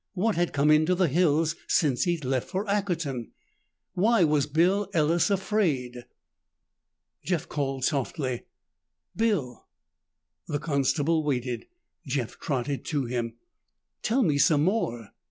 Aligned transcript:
What 0.15 0.35
had 0.35 0.51
come 0.51 0.71
into 0.71 0.95
the 0.95 1.07
hills 1.07 1.55
since 1.67 2.05
he'd 2.05 2.25
left 2.25 2.49
for 2.49 2.65
Ackerton? 2.67 3.29
Why 3.93 4.23
was 4.23 4.47
Bill 4.47 4.89
Ellis 4.95 5.29
afraid? 5.29 6.05
Jeff 7.23 7.47
called 7.47 7.83
softly, 7.85 8.45
"Bill." 9.15 9.67
The 10.47 10.57
constable 10.57 11.23
waited. 11.23 11.67
Jeff 12.07 12.39
trotted 12.39 12.83
to 12.85 13.05
him. 13.05 13.35
"Tell 14.01 14.23
me 14.23 14.39
some 14.39 14.63
more." 14.63 15.11